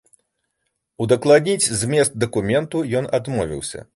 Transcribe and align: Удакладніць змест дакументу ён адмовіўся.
Удакладніць 1.05 1.69
змест 1.81 2.17
дакументу 2.25 2.77
ён 3.01 3.13
адмовіўся. 3.21 3.89